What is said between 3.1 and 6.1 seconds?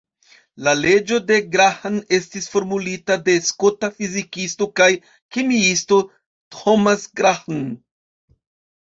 de skota fizikisto kaj kemiisto